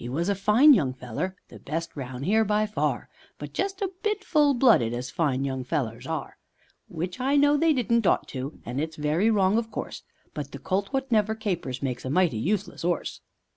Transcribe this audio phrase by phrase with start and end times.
[0.00, 3.08] 'E was a fine young fellar; the best roun' 'ere by far,
[3.40, 6.36] But just a bit full blooded, as fine young fellars are;
[6.86, 10.60] Which I know they didn't ought to, an' it's very wrong of course, But the
[10.60, 13.20] colt wot never capers makes a mighty useless 'orse.